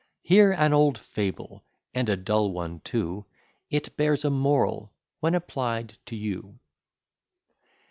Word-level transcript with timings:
Hear 0.23 0.51
an 0.51 0.73
old 0.73 0.97
fable, 0.97 1.63
and 1.93 2.09
a 2.09 2.17
dull 2.17 2.51
one 2.51 2.79
too; 2.79 3.25
It 3.69 3.95
bears 3.97 4.25
a 4.25 4.31
moral 4.31 4.91
when 5.19 5.35
applied 5.35 5.95
to 6.07 6.15
you. 6.15 6.57